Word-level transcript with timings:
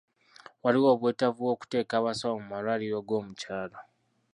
Waliwo 0.63 0.87
obwetaavu 0.95 1.37
bw'okuteeka 1.43 1.93
abasawo 1.99 2.35
mu 2.41 2.45
malwaliro 2.51 2.97
goomukyalo. 3.07 3.77